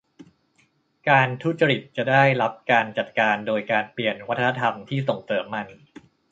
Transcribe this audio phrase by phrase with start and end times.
[1.09, 5.67] การทุจริตจะได้รับการจัดการโดยการเปลี่ยนวัฒนธรรมที่ส่งเสริมมัน